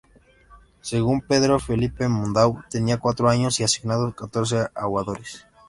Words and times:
Según 0.81 1.21
Pedro 1.21 1.59
Felipe 1.59 2.07
Monlau 2.07 2.57
tenía 2.71 2.97
cuatro 2.97 3.27
caños 3.27 3.59
y 3.59 3.63
asignados 3.65 4.15
catorce 4.15 4.65
aguadores. 4.73 5.45